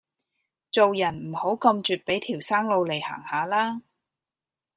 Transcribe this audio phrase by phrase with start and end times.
[0.71, 3.83] 做人唔好咁絕俾條生路嚟行吓啦